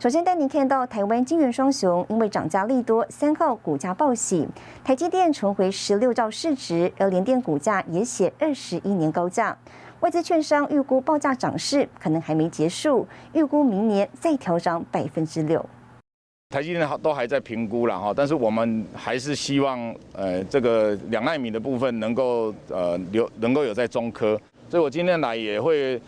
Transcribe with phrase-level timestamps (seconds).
[0.00, 4.46] 首先带您看到台湾金元双雄因为涨价利多，三号股价暴喜，
[4.84, 9.58] 台积电重回十六兆市值，而联电股价也写二十一年高价。
[9.98, 15.66] 外资券商预估报价涨势可能还没结束，预估明年再调涨百分之六。
[16.50, 24.40] 台积电都还在评估了哈，但是我们还是希望呃这个两纳米的部分能够呃留能够有在中科，
[24.70, 26.00] 所以我今天来也会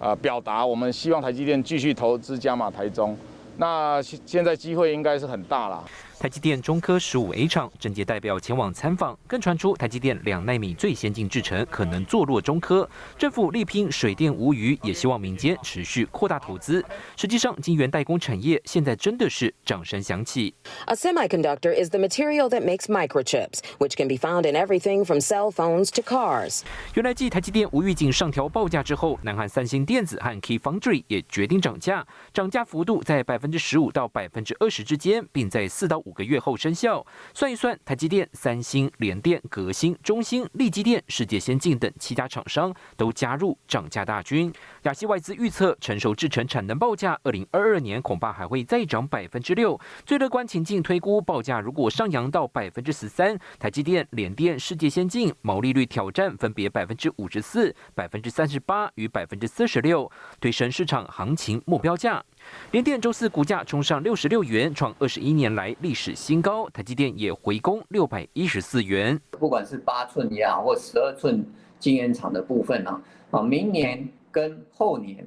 [0.00, 3.16] 啊表达我们希望台积电继续投资加码台中。
[3.58, 5.84] 那现现在机会应该是很大了。
[6.18, 12.88] 台积电中科十五 A 厂，政界代表前往参访，更传出台积电两纳米最先进制程可能坐落中科。
[13.18, 16.82] 政府力拼水电无虞，也希望民间持续扩大投资。
[17.16, 20.54] 实际上，晶圆代工产业现在真的是掌声响起。
[20.86, 25.52] A semiconductor is the material that makes microchips, which can be found in everything from cell
[25.52, 26.62] phones to cars.
[26.94, 37.04] 原来继台积电无预警上调报价之后，南韩三星电子和 Key Foundry 也决定涨价，涨价幅度在百分之十五到百分之二十之间，并在四到五个月后生效。
[37.34, 44.50] 算一算，台积电、三星、联电、革新、中兴、力积电、世界先进等七家厂商都加入涨价大军。
[44.84, 49.78] 亚细外资预测，成熟制程产能报价，二零二二年恐怕还会再涨百分之六。
[50.06, 62.24] 最乐观情境推估，报价如果上扬到百分之十三，台积电、联电、世界先进毛利率挑战分别百分之五十四、百分之三十八与百分之四十六，推升市场行情目标价。
[62.72, 66.68] 联电周四股价冲上六十六元，创二十一年来历史新高。
[66.70, 69.18] 台积电也回攻六百一十四元。
[69.30, 71.44] 不管是八寸也好，或十二寸
[71.78, 75.26] 晶圆厂的部分呢，啊，明年跟后年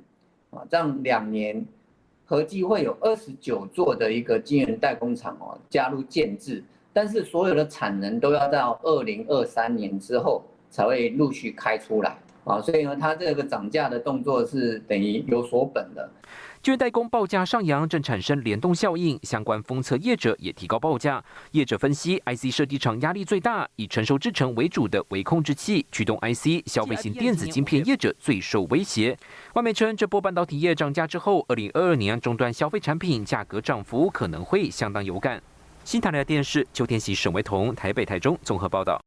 [0.52, 1.66] 啊，这样两年
[2.25, 6.63] 合计会有二十九座的一个晶圆代工厂哦加入建制，
[6.94, 16.07] 但是所有的产能都要到二零二三年之后才会陆续开出来啊，所以呢，它这个涨价的动作是等于有所本的。
[16.62, 21.24] 晶圆代工报价上扬，正产生联动效应，相关封测业者也提高报价。
[21.52, 29.18] 业者分析，IC 设计厂压力最大，以成熟制程为主的微控制器、驱动 IC、消费型电子晶片业者最受威胁。
[29.53, 35.42] 外媒称，这波半导体业涨价之后，二零二二年终端消费产品价格涨幅可能会相当有感。
[35.86, 39.00] 新台的电视邱天喜、沈维彤台北、台中综合报道。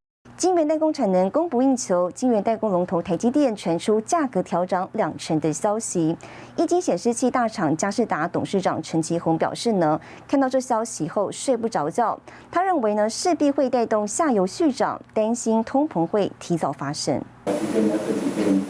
[0.43, 6.17] 晶圆代工产能供不应求，晶圆代工龙头台积电传出价格调涨两成的消息。
[6.57, 12.19] 一晶显示器大厂嘉士达董事长陈其宏表示呢，看到这消息后睡不着觉。
[12.51, 17.21] 他认为呢，势必会带动下游续涨，担心通膨会提早发生。
[17.45, 18.61] 台积电这几天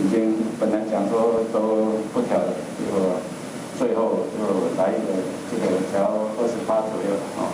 [0.00, 3.16] 已经本来讲说都不调了，结果
[3.76, 5.18] 最后就来一个
[5.50, 7.50] 这个调二十八左右啊，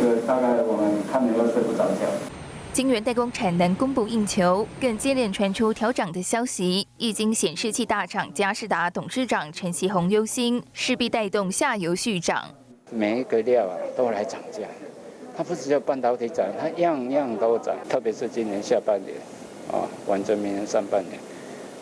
[0.00, 2.08] 这个大概我们看了又睡不着觉。
[2.74, 6.84] 晶圆代工产能供不应求，更接连传出调涨的消息。
[6.98, 12.52] 易经显示器大厂嘉士达董事长陈其宏忧心，势必带动下游续涨。
[12.90, 14.62] 每一个料啊都来涨价，
[15.36, 17.76] 它不只叫半导体涨，它样样都涨。
[17.88, 19.14] 特别是今年下半年，
[19.70, 21.16] 啊，完成明年上半年，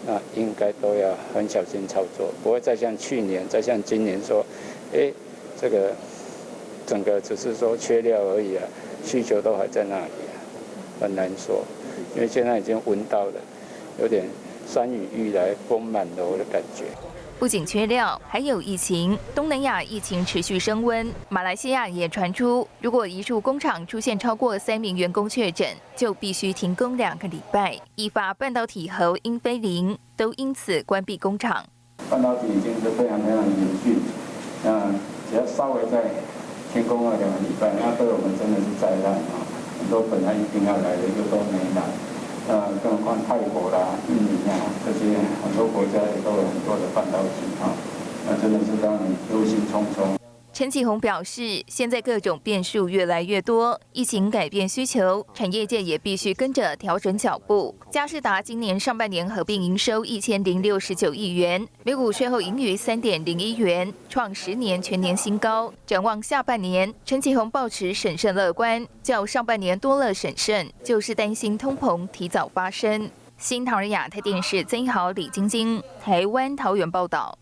[0.07, 4.45] 那应该都要很小心操作，不会再像去年、再像今年说，
[4.93, 5.11] 哎，
[5.59, 5.95] 这个
[6.87, 8.63] 整个只是说缺料而已啊，
[9.03, 10.11] 需求都还在那里。
[11.03, 11.65] 很难说，
[12.15, 13.33] 因为现在已经闻到了，
[14.01, 14.25] 有点
[14.67, 16.85] 山雨欲来风满楼的感觉。
[17.41, 19.19] 不仅缺料，还有疫情。
[19.35, 31.67] 东南亚疫情持续升温，马来西亚也传出，如果一处工厂出现超过三名员工确诊，就必须停工两个礼拜，引发半导体和英飞凌都因此关闭工厂。
[32.09, 33.99] 半导体已经是非常非常严峻，
[34.63, 34.93] 那
[35.29, 36.05] 只要稍微再
[36.73, 39.43] 停工了两个礼拜，那对我们真的是灾难啊！
[39.83, 41.83] 很多本来一定要来的又都没来，
[42.47, 44.55] 那，更何况泰国啦、印尼啊
[44.87, 47.75] 这些很多国家也都有很多的半导体啊，
[48.27, 49.03] 那真的是让人
[49.33, 50.22] 忧心忡忡。
[50.55, 57.75] 陈启宏表示，现在各种变数越来越多，疫情改变需求，产业界也必须跟着调整脚步。
[57.91, 65.73] 嘉士达今年上半年合并营收一千零六十九亿元，每股税后盈余三点零一元，创十年全年新高。
[65.87, 73.11] 展望下半年，陈启宏保持审慎乐观，较上半年多了审慎，就是担心通膨提早发生。
[73.39, 77.39] 新唐人亚太电视曾豪、李晶晶，台湾桃园报道。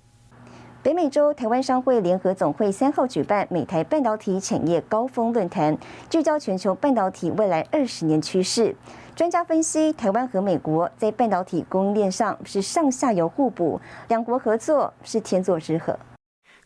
[0.82, 5.76] 北美洲台湾商会联合总会三号举办美台半导体产业高峰论坛，
[6.08, 8.74] 聚焦全球半导体未来二十年趋势。
[9.14, 13.78] 专家分析，台湾和美国在半导体供应链上是上下游互补，
[14.08, 15.98] 两国合作是天作之合。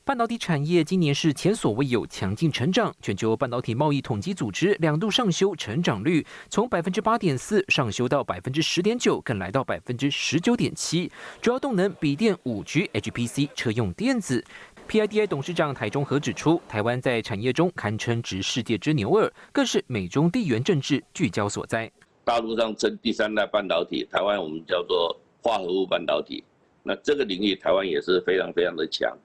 [0.06, 2.94] 半导体产业今年是前所未有强劲成长。
[3.00, 11.10] 全球半导体贸易统计组织两度上修成长率，从百分之八点四上修到百分之十点九，更来到百分之十九点七。
[11.40, 14.44] 主要动能笔电、五 G、HPC、车用电子。
[14.86, 21.90] PIDI 董事长台中和指出，台湾在产业中堪称值世界之牛耳，更是美中地缘政治聚焦所在。
[22.24, 26.44] 大陆上称第三代半导体，台湾我们叫做化合物半导体。
[26.82, 29.16] 那这个领域，台湾也是非常非常的强。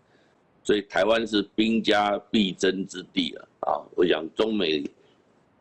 [0.70, 3.72] 所以台湾是兵家必争之地啊！
[3.72, 4.84] 啊，我想中美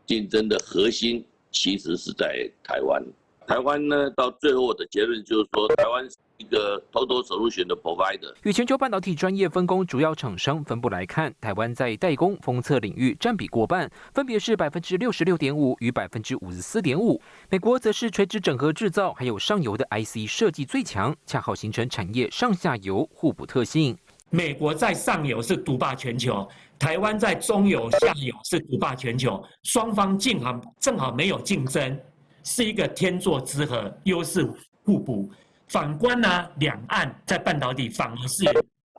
[0.04, 3.02] 竞争的核心其实是在台湾。
[3.46, 8.34] 台湾呢，到最后的结论就是说，台湾是一个 total solution 的 provider。
[8.42, 17.18] 与全球半导体专业分工主要厂商分布来看，台湾在代工封测领域占比过半，分别是百分之六十六点五与百分之五十四点五。
[17.48, 23.96] 美国则是垂直整合制造还有上游的 IC 设计最强，恰好形成产业上下游互补特性。
[24.30, 26.46] 美国在上游是独霸全球，
[26.78, 31.98] 台湾在中游、下游是独霸全球，双方正好正好没有竞争，
[32.44, 34.46] 是一个天作之合，优势
[34.84, 35.30] 互补。
[35.68, 38.44] 反观呢，两岸在半导体反而是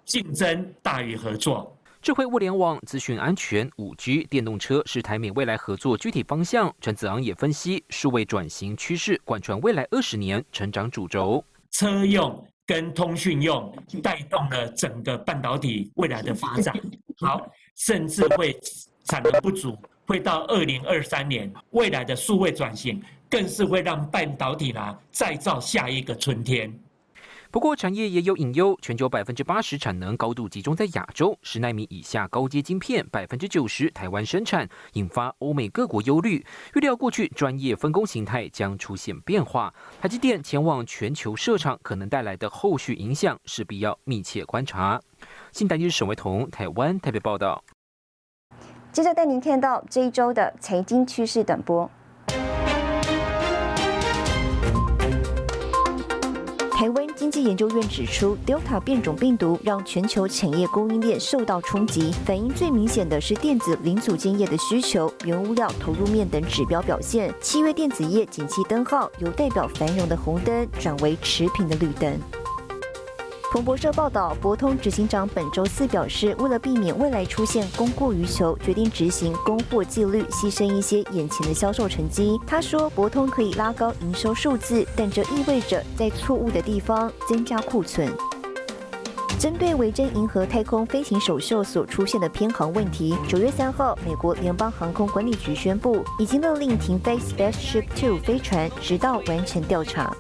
[0.06, 1.76] 竞争大于合作。
[2.02, 6.74] 智慧物联网、资讯安全、五 G、电动车是台美未来合作具体方向。
[6.80, 12.48] 陈子昂也分析，数位转型趋势贯穿未来二十年成长主轴，车用。
[12.70, 16.72] 跟通讯用带动了整个半导体未来的发展，
[17.18, 18.56] 好，甚至会
[19.06, 19.76] 产能不足，
[20.06, 26.72] 会到二零二三年未来的数位转型，更是会让半导体呢再造下一个春天。
[27.52, 36.46] 不过，产业也有隐忧，全球百分之八十产能高度集中在亚洲，十纳米以下高阶晶片百分之九十台湾生产，引发欧美各国忧虑。
[36.76, 45.02] 预料过去专业分工形态将出现变化，台积电前往全球设厂可能带来的后续影响，势必要密切观察。
[45.52, 47.64] 新台记沈维彤，台湾台北报道。
[48.92, 51.90] 接着带您看到这一周的财经趋势短波。
[56.72, 67.32] 台湾经济研究院指出，Delta 变种病毒让全球产业供应链受到冲击，反应最明显的是电子零组件业的需求、原物料投入面等指标表现。
[67.40, 72.20] 七月电子业景气灯号由代表繁荣的红灯转为持平的绿灯。
[73.52, 82.40] 彭博社报道，博通执行长本周四表示，为了避免未来出现供过于求，决定执行供货纪律，牺牲一些眼前的销售成绩。
[82.46, 88.08] 他说，博通可以拉高营收数字，但这意味着在错误的地方增加库存。
[89.40, 100.16] 针对维珍银河太空飞行首秀所出现的偏航问题，九月三号，美国联邦航空管理局宣布，已经勒令停飞 Spaceship Two 飞船，直到完成调查。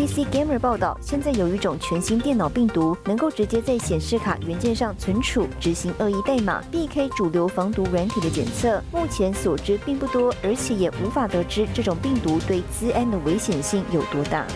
[0.00, 8.82] PC Gamer 报道，现在有一种全新电脑病毒，能够直接在显示卡元件上存储、执行恶意代码，避开主流防毒软体的检测。
[8.90, 14.46] 目前所知并不多，而且也无法得知这种病毒对资安的危险性有多大。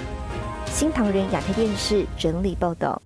[0.64, 3.02] 新唐人亚太电视整理报道。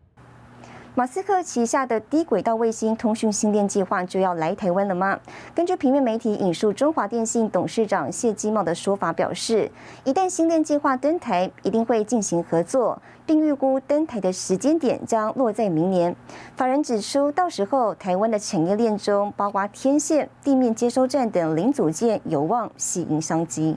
[0.98, 5.20] 马斯克旗下的低轨道卫星通讯星链计划就要来台湾了吗？
[5.54, 9.70] 根据平面媒体引述中华电信董事长谢基茂的说法表示，
[10.02, 16.16] 一旦星链计划登台，一定会进行合作，并预估登台的时间点将落在明年。
[16.56, 23.76] 法人指出，到时候台湾的产业链中，包括天线、地面接收站等零组件，有望吸引商机。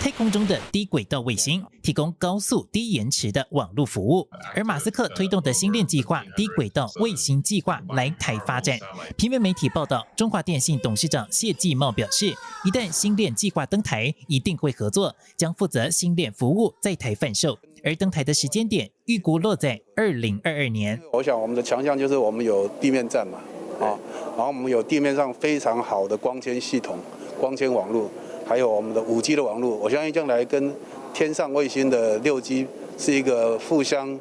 [0.00, 8.78] 太空中的低轨道卫星提供高速低延迟的网络服务，而马斯克推动的星链计划低轨道卫星计划来台发展。
[9.18, 17.58] 平面媒体报道，中华电信董事长谢继茂表示，一旦星链计划登台，一定会合作，将负责星链服务在台贩售。
[17.84, 20.98] 而登台的时间点预估落在二零二二年。
[21.12, 23.38] 我想我们的强项就是我们有地面站嘛，
[23.78, 24.00] 啊，
[24.34, 26.98] 然后我们有地面上非常好的光纤系统、
[27.38, 28.10] 光纤网络。
[28.50, 30.74] 还有我们的五 G 的网络，我相信将来跟
[31.14, 32.66] 天上卫星的六 G
[32.98, 34.18] 是一个互相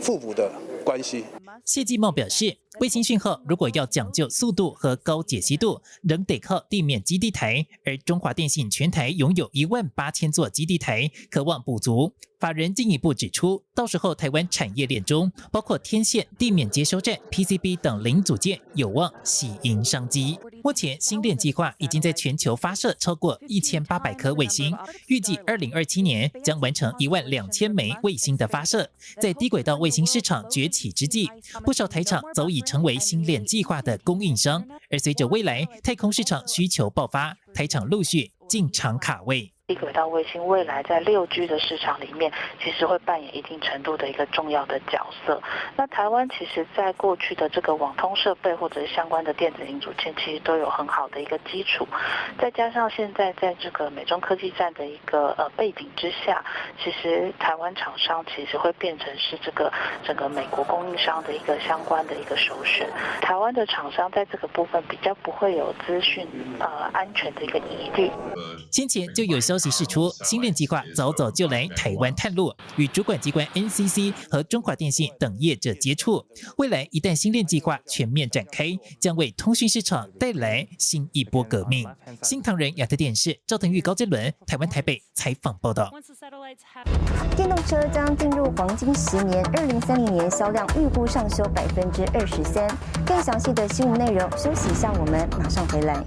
[0.00, 0.48] 互补的
[0.84, 1.24] 关系。
[1.64, 12.14] 谢继茂表示，卫星讯号如果要讲究速度和高解析度，仍得靠地面基地台，而中华电信全台拥有一万八千座基地台，渴望补足。
[12.38, 20.38] 法人进一步指出，到时候台湾产业链中，包括天线、地面接收站、PCB 等零组件，有望喜迎商机。
[20.64, 24.74] 目前，星链计划已经在全球发射超过一千八百颗卫星，
[25.08, 28.90] 预计二零二七年将完成一万两千枚卫星的发射。
[29.20, 31.28] 在低轨道卫星市场崛起之际，
[31.62, 34.64] 不少台厂早已成为星链计划的供应商。
[34.90, 38.30] 而随着未来太空市场需求爆发，台厂陆续。
[38.50, 39.52] 进场卡位。
[39.70, 45.40] 低轨道卫星未来在六 G 的市场里面，其实会扮演一定程度的一个重要的角色。
[45.76, 51.86] 那台湾其实在过去的这个网通设备或者是相关的电子零组件，其实都有很好的一个基础。
[52.36, 56.44] 再加上现在在这个美中科技战的一个呃背景之下，
[56.82, 59.72] 其实台湾厂商其实会变成是这个
[60.02, 62.90] 整个美国供应商的一个相关的一个首选。
[63.20, 66.26] 台湾的厂商在这个部分比较不会有资讯
[66.58, 68.10] 呃安全的一个疑虑。
[68.72, 69.59] 先前就有消。
[69.60, 76.24] 其释出，新链计划早早就来台湾探路，与主管机关 NCC 和中华电信等业者接触。
[76.56, 81.86] 未来一旦新链计划全面展开，将为通讯市场带来新一波革命。
[82.22, 85.90] 新唐人亚特电视赵腾玉、高杰伦，台湾台北采访报道。
[87.36, 92.66] 电动车将进入黄金十年，二零三零年销量预估上修百分之二十三。
[93.04, 96.02] 更详细的新闻内容，休息一下，我们马上回来。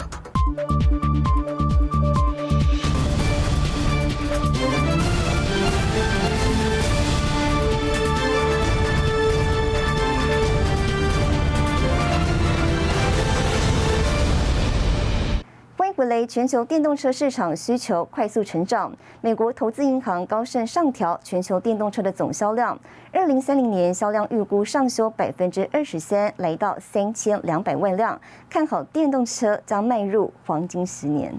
[16.03, 22.77] 未来全球电动车市场需求快速成长，美国投资银行高盛上调全球电动车的总销量，
[23.13, 28.19] 二零三零年销量预估上修百分之二十三，来到三千两百万辆，
[28.49, 31.33] 看好电动车将迈入黄金十年。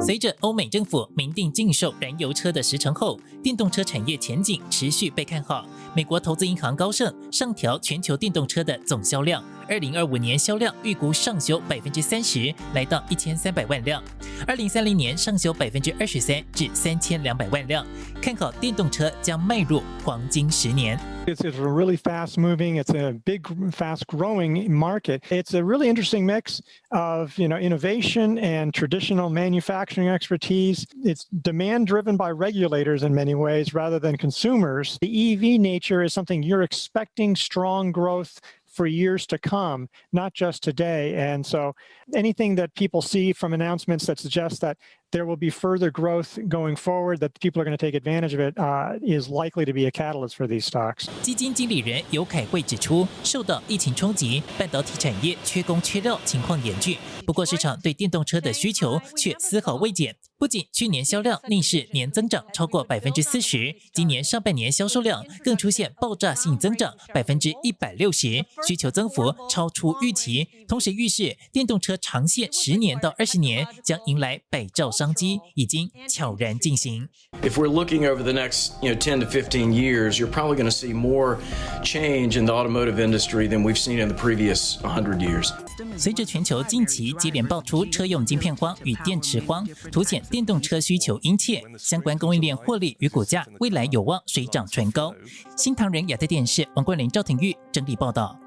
[0.00, 5.66] 随着欧美政府明定禁售燃油车的时程后，电动车产业前景持续被看好。
[5.94, 14.01] 美国投资银行高盛上调全球电动车的总销量，二零二五年销量预估上修百分之三十，来到一千三百万辆；
[14.47, 17.85] 二零三零年上修百分之二十三至三千两百万辆，
[18.19, 20.99] 看好电动车将迈入黄金十年。
[21.27, 25.21] It's, it's a really fast moving, it's a big, fast growing market.
[25.29, 26.59] It's a really interesting mix
[26.89, 30.87] of you know innovation and traditional manufacturing expertise.
[31.03, 34.97] It's demand driven by regulators in many ways rather than consumers.
[35.01, 38.39] The EV nature is something you're expecting strong growth
[38.73, 41.15] for years to come, not just today.
[41.15, 41.73] And so
[42.13, 44.77] anything that people see from announcements that suggest that
[45.11, 48.39] there will be further growth going forward, that people are going to take advantage of
[48.39, 51.09] it, uh, is likely to be a catalyst for these stocks.
[51.23, 56.95] 基金经理人尤凯慧指出，受到疫情冲击，半导体产业缺工缺料情况严峻。
[57.25, 60.15] 不过，市场对电动车的需求却丝毫未减。
[60.38, 70.46] 不仅去年销量逆势年增长超过百分之四十，今年上半年销售量更出现爆炸性增长百分之一百六十，需求增幅超出预期。
[70.68, 75.14] 同时预示电动车长线十年到二十年将迎来百兆商。
[75.14, 77.08] 机已经悄然进行。
[77.42, 80.70] If we're looking over the next, you know, 10 to 15 years, you're probably going to
[80.70, 81.38] see more
[81.82, 85.52] change in the automotive industry than we've seen in the previous 100 years.
[85.96, 95.14] 随着全球近期接连爆出车用晶片荒与电池荒，凸显电动车需求殷切，相关供应链获利与股价未来有望水涨船高。
[95.56, 98.38] 新唐人亚太电视王冠林、赵廷玉整理报道。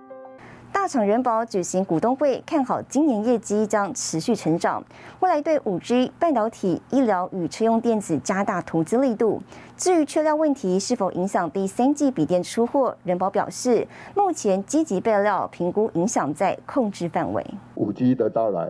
[0.69, 4.83] 大厂人保举行股东会，看好今年业绩将持续成长。
[5.21, 9.41] 未来对五 G、半导体、医疗与车用电子加大投资力度。
[9.77, 17.43] 至于缺料问题是否影响第三季笔电出货，人保表示，目前积极备料，评估影响在控制范围。
[17.75, 18.69] 五 G 的到来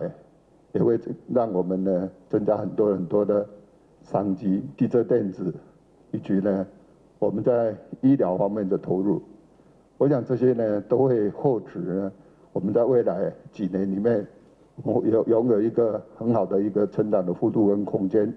[0.72, 0.98] 也会
[1.32, 3.46] 让我们呢增加很多很多的
[4.02, 5.54] 商机，汽车电子
[6.10, 6.66] 以及呢
[7.18, 9.22] 我们在医疗方面的投入。
[9.96, 12.12] 我想这些呢都会获取呢，
[12.52, 14.26] 我们在未来几年里面，
[14.84, 18.32] 有拥有一个很好的一个成长的幅度跟空间。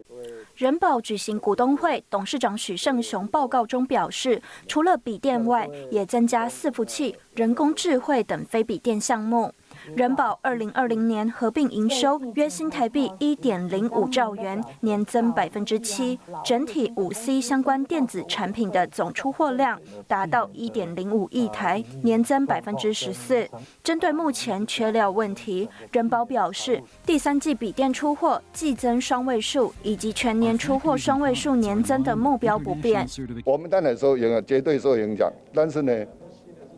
[0.56, 9.52] 人保举行股东会，董事长许胜雄报告中表示，除了笔电外，也增加伺服器、人工智慧等非笔电项目。
[9.96, 16.20] 人保二零二零年合并营收约新台币一点零五兆元，年增百分之七。
[16.44, 23.48] 整体五 C 相关电子产品的总出货量达到一点零五亿台，年增百分之十四。
[23.84, 33.08] 针对目前缺料问题，人保表示，第三季笔电出货季增双位数，以及全年出货双位数年增的目标不变。
[33.46, 36.06] 我们当然受影响，绝对受影响，但是呢？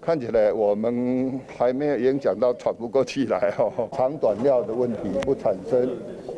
[0.05, 5.89] 看起来我们还没有影响到喘不过气来哦， 长短料的问题不产生，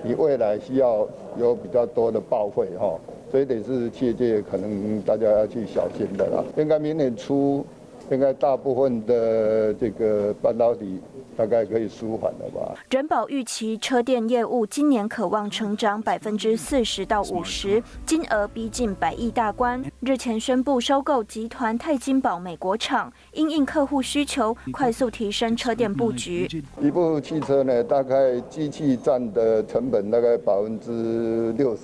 [0.03, 1.07] 你未来需要
[1.39, 2.95] 有比较多的报废哈，
[3.31, 6.43] 所以得是切界，可能大家要去小心的啦。
[6.57, 7.65] 应该明年初
[8.12, 11.00] 应该大部分的这个半导体
[11.35, 12.75] 大概可以舒缓了吧。
[12.89, 19.83] 人保预期车电业务今年可望成长百分之四十到五十，金额逼近百亿大关。
[20.01, 26.47] 日前宣布收购集团泰金宝美国厂，因应客户需求，快速提升车电布局。
[26.79, 31.81] 一部汽车呢，大概机器占的成本大概百分之六十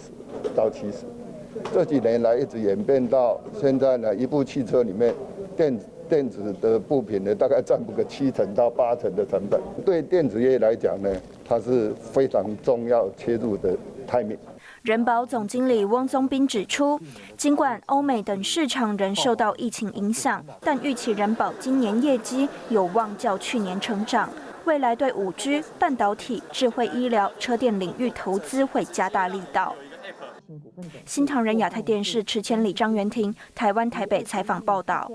[0.56, 1.06] 到七十。
[1.74, 5.14] 这几年来一直演变到现在呢，一部汽车里面
[5.58, 5.78] 电
[6.12, 9.62] 电子的部品呢，大概占不个七成到八成的成本。
[9.86, 11.10] 对电子业来讲呢，
[11.46, 14.38] 它是非常重要切入的 timing。
[14.82, 17.00] 人保总经理汪宗斌指出，
[17.38, 24.30] 尽管欧美等市场仍受到疫情影响，但预期人保今年业绩有望较去年成长。
[24.66, 29.74] 未来对五 G、半导体、智慧医疗、车电领域投资会加大力道。
[31.06, 35.10] 新唐人亚太电视池千里张元婷，台湾台北采访报道。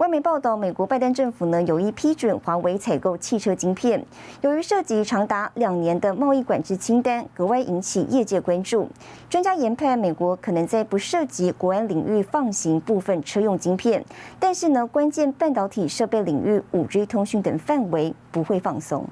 [0.00, 4.02] 外媒报道，美国拜登政府呢有意批准华为采购汽车晶片，
[4.40, 8.88] 由于涉及长达两年的贸易管制清单，格外引起业界关注。
[9.28, 14.02] 专家研判，美国可能在不涉及国安领域放行部分车用晶片，
[14.38, 19.04] 但是呢，关键半导体设备领域、五 G 通讯等范围不会放松。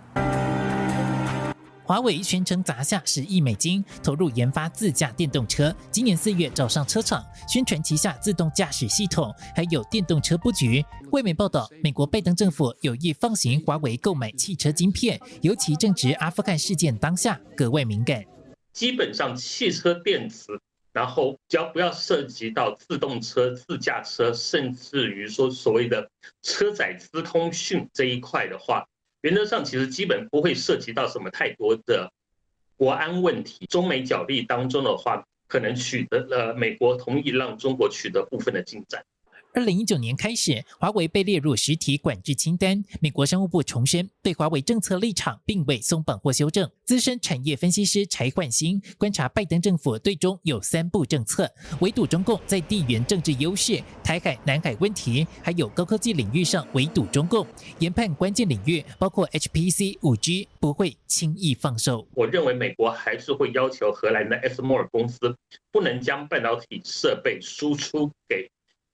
[1.88, 10.84] 华为宣称砸下十亿美金投入研发自驾电动车，今年四月找上车厂，宣传旗下自动驾驶系统还有电动车布局。
[11.12, 18.22] 外媒报道，美国拜登政府有意放行华为购买汽车晶片，尤其正值阿富汗事件当下，格外敏感。
[18.74, 20.60] 基本上汽车电子，
[20.92, 26.10] 然后只要不要涉及到自动车、自驾车，甚至于说所谓的
[26.42, 28.86] 车载资通讯这一块的话。
[29.22, 32.12] 原则上，其实基本不会涉及到什么太多的
[32.76, 33.66] 国安问题。
[33.66, 39.04] 中美角力当中的话，可能取得了美国同意让中国取得部分的进展。
[39.58, 42.80] 二零一九年开始，华为被列入实体管制清单。
[43.00, 46.70] 美国商务部重申，对华为政策立场并未松绑或修正。
[46.84, 57.44] 资深产业分析师柴焕新观察，拜登政府对中有三步政策：围堵中共在地缘政治优势、台海、南海问题，还有高科技领域上围堵中共。
[57.80, 62.06] 研判关键领域包括 HPC、五 G，不会轻易放手。
[62.14, 65.36] 我认为美国还是会要求荷兰的 S 摩尔公司
[65.72, 68.48] 不能将半导体设备输出给。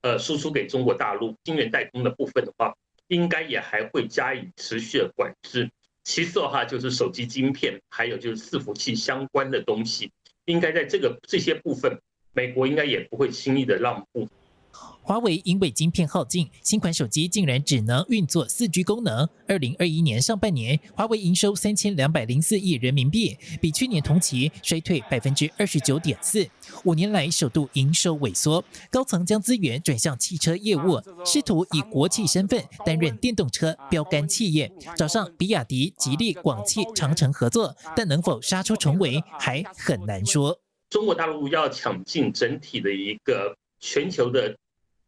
[0.04, 5.70] 呃，输出给中国大陆晶圆代工的部分的话，应该也还会加以持续的管制。
[6.02, 10.12] 其次的话，就是手机晶片，还有就是伺服器相关的东西，
[10.44, 11.98] 应该在这个这些部分，
[12.34, 14.28] 美国应该也不会轻易的让步。
[15.02, 19.28] 华为因为晶片耗尽，新款手机竟然只能运作四 G 功能。
[19.46, 26.48] 二零二一年上半年，华为营收三千两百零四亿人民币，比去年同期衰退百分之二十九点四。
[26.84, 40.58] 五年来首度营收萎缩，高层将资源转向汽车业务，试图以国企身份担任电动车标杆企业，找上比亚迪、吉利、广汽、长城合作，但能否杀出重围还很难说。
[40.88, 44.56] 中国大陆要抢进整体的一个全球的。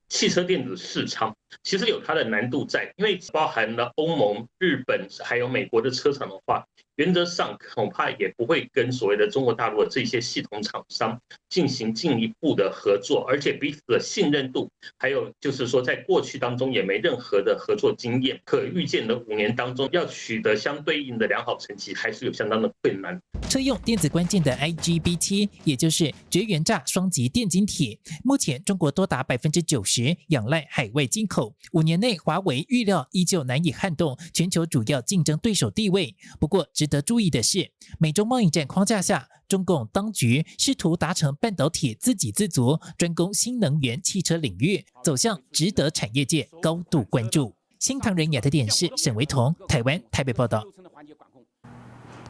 [0.08, 6.64] 汽车电子市场其实有它的难度在，因为包含了欧盟、日本还有美国的车厂的话。
[6.96, 23.20] 原则上恐怕也不会跟所谓的中国大陆的这些系统厂商进行进一步的合作，而且彼此的信任度，还有就是说在过去当中也没任何的合作经验，可预见的五年当中要取得相对应的良好成绩，还是有相当的困难。
[23.50, 36.14] 车用电子关键的 IGBT，也就是绝缘栅双极电晶体，目前中国多达百分之九十仰赖海外进口，五年内华为预料依旧难以撼动全球主要竞争对手地位。
[36.38, 47.54] 不过值得注意的是，美中贸易战框架下，中共当局试图达成半导体自给自足，专攻新能源汽车领域，走向值得产业界高度关注。
[47.78, 50.64] 新唐人亚太电视沈维彤，台湾台北报道。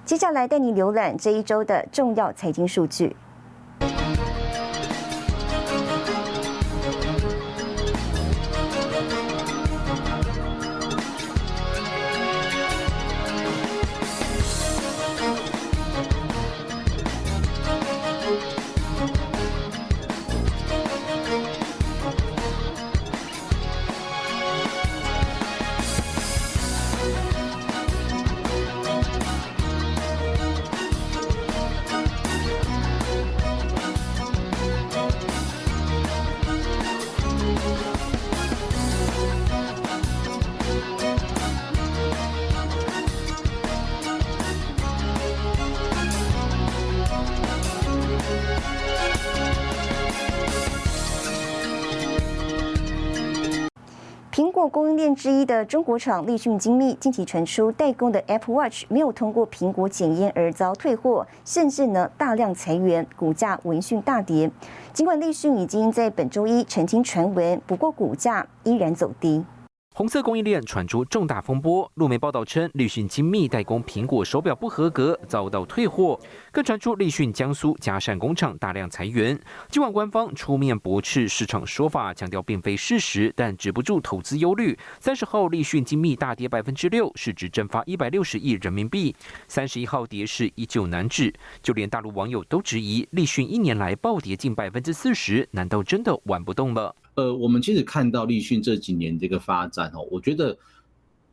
[0.05, 3.17] 接下来带你浏览这一周的重要财经数据。
[55.15, 64.51] 之一的中国厂立讯精密近期传出代工的 Apple Watch 没有通过苹果检验而遭退货，甚至呢大量裁员，股价闻讯大跌。
[64.93, 69.45] 尽管立讯已经在本周一澄清传闻，不过股价依然走低。
[69.99, 76.21] 红色供应链传出重大风波，路媒报道称，立讯精密代工苹果手表不合格，遭到退货。
[76.53, 79.41] 更传出立讯江苏嘉善工厂大量裁员。
[79.71, 84.79] 尽管官方出面驳斥市场说法，强调并非事实，但止不住投资忧虑。
[85.01, 89.17] 三十号，立讯精密大跌百分之六，市值蒸发一百六十亿人民币。
[89.49, 91.33] 三十一号，跌势依旧难止，
[91.63, 96.95] 就连大陆网友都质疑，立讯一年来暴跌近百分之四十，难道真的玩不动了？
[97.17, 100.57] 呃，我们其实看到立讯这几年这个发展哦，我觉得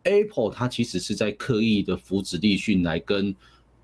[0.04, 3.34] Apple 它其实是在刻意的扶持立讯来跟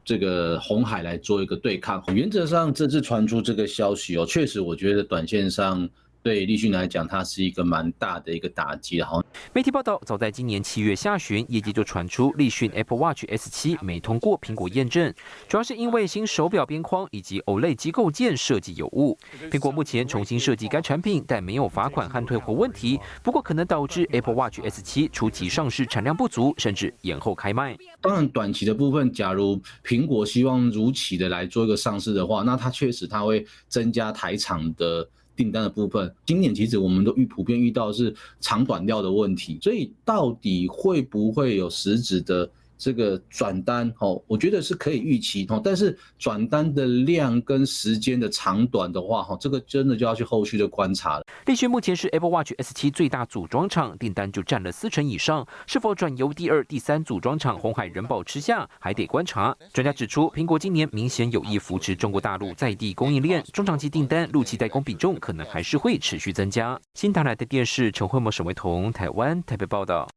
[0.03, 2.03] 这个红海来做一个对抗。
[2.13, 5.89] 原则上，这次传出这个消息哦，确实我觉得短线上。
[6.21, 9.01] 对立讯来讲，它是一个蛮大的一个打击。
[9.01, 15.13] 好，媒体报道，早在今年七月下旬，业界就传出立讯 Apple Watch S7 没通过苹果验证，
[15.47, 19.17] 主要是因为新手表边框以及 OLED 机构件设计有误。
[19.49, 27.77] 苹果目前重新设计该产品，但没有罚款和退货问题，不过可能导致 Apple Watch S7 初期上市产量不足，甚至延后开卖。
[28.01, 35.07] 当然，短期的部分，假如苹果希望如期的来做一个上市的话，那它确实它会增加台厂的。
[35.39, 42.49] 订单的部分，今年其实我们都遇普遍遇到是长短料的问题，所以到底会不会有实质的？
[42.79, 51.23] 这个转单哦，我觉得是可以预期哦，但是转单的量跟时间的长短的话哈，这个真的就要去后续的观察了。
[51.45, 59.53] 立讯目前是 Apple Watch S7 最大组装厂，订单就占了四成以上，是否转由第二、第三组装厂红海人保吃下，还得观察。
[59.73, 66.79] 专家指出，苹果今年明显有意扶持中国大陆在地供应链，中长期订单、陆期代工比重可能还是会持续增加。
[66.93, 70.07] 新台来的电视陈慧模、沈维彤，台湾台北报道。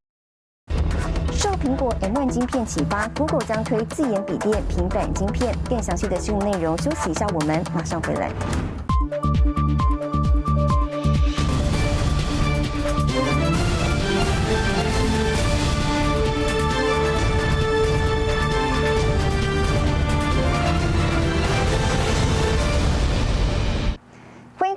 [1.43, 5.53] 受苹果 M1 晶片启发，Google 将推自研笔电、平板晶片。
[5.69, 8.31] 更详细的新闻内容，休息一下，我们马上回来。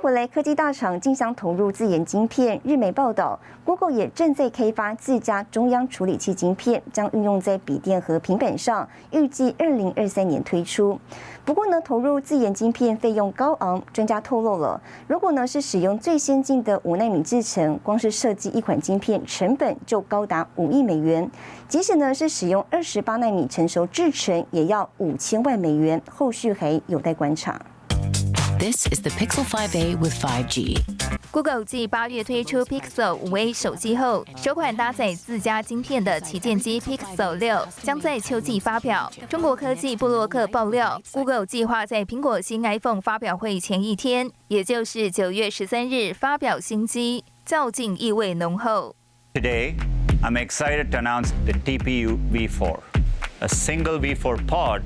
[0.06, 2.60] 未来科技大厂竞相投入自研晶片。
[2.62, 10.96] 日媒报道，Google 也正在开发自家中央处理器晶片，将运用在笔电和平板上，预计二零二三年推出。
[11.44, 21.28] 不过呢，投入自研晶片费用高昂，专家透露了，如果呢是使用最先进的五纳米制程，光是设计一款晶片成本就高达五亿美元。
[21.68, 26.00] 即使呢是使用二十八纳米成熟制程，也要五千万美元。
[26.08, 27.60] 后续还有待观察。
[28.58, 30.78] This is the Pixel 5a with 5G.
[31.30, 39.12] Google 继八月推出 Pixel 5a 手机后，首款搭载自家晶片的旗舰机 Pixel 六将在秋季发表。
[39.28, 48.96] 中国科技布洛克爆料，Google 计划在苹果新 iPhone 发表会前一天，也就是九月十三日发表新机，较劲意味浓厚。
[49.34, 49.74] Today,
[50.22, 52.78] I'm excited to announce the TPU V4,
[53.40, 54.80] a single V4 pod.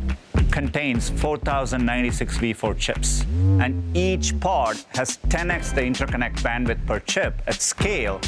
[0.52, 3.24] contains 4096 V4 chips,
[3.60, 8.20] and each pod has 10x the interconnect bandwidth per chip at scale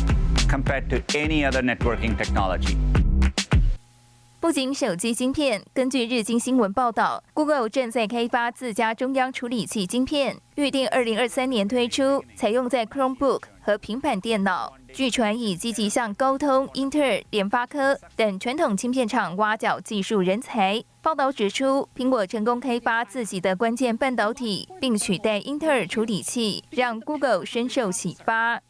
[0.49, 2.75] compared to any other networking technology.
[4.39, 14.73] 不仅手机晶片，根据日经新闻报道，Google 正在开发自家中央处理器晶片，预定二零二三年推出，采用在 Chromebook 和平板电脑。
[14.94, 20.83] 据传已积极向高通、英特尔、联发科等传统芯片厂挖角技术人才。
[21.00, 28.61] 报道指出，苹果成功开发自己的关键半导体，并取代英特尔处理器，让 Google 深受启发。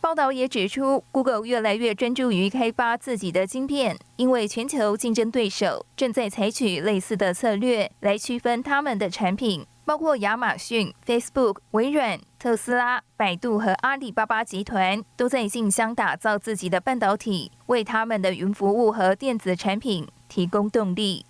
[0.00, 21.25] 报道也指出，Google 越来越专注于开发自己的晶片，因为全球竞争对手正在采取类似的策略来区分他们的产品，包括亚马逊、Facebook、微软、特斯拉、百度和阿里巴巴集团都在竞相打造自己的半导体，为他们的云服务和电子产品提供动力。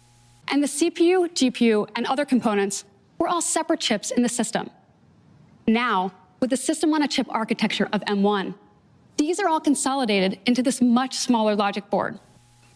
[0.48, 2.82] And the CPU, GPU, and other components
[3.18, 4.68] were all separate chips in the system.
[5.66, 8.54] Now, with the system on a chip architecture of M1,
[9.18, 12.20] These are all consolidated into this much smaller logic board.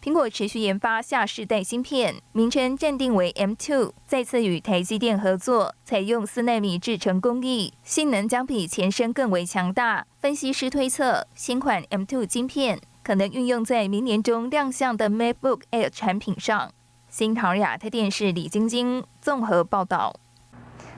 [0.02, 10.06] 苹果持续研发下世代芯片，名称暂定为 M2，再次与台积电合作，采用四纳米制程工艺，性能将比前身更为强大。
[10.18, 16.72] 分析师推测，新款 M2 晶片可能运用在明年中亮相的 MacBook Air 产品上。
[17.10, 20.14] 新唐亚太电视李晶晶综合报道。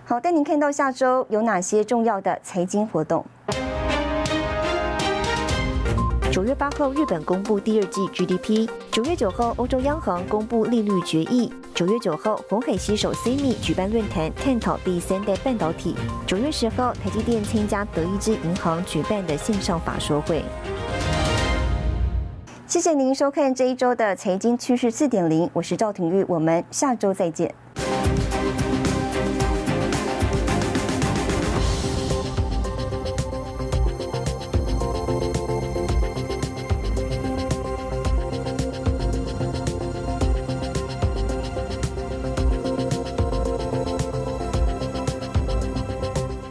[0.04, 3.26] 好，带您看到下周有哪些重要的财经活动。
[6.32, 8.66] 九月八号，日本公布第二季 GDP。
[8.90, 11.52] 九月九号，欧洲央行公布利率决议。
[11.74, 15.94] 九月九号，红海携手 CMI 举办论坛，探讨第三代半导体。
[16.26, 20.42] 九月十号，台积电参加德意志银行举办的线上法说会。
[22.66, 27.54] 谢谢您收看这一周的财经趋势四点零，我是赵廷玉，我们下周再见。